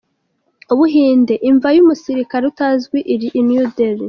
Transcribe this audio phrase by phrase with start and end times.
[0.73, 3.99] U Buhinde: Imva y’Umusirikare Utazwi iri New Dehli.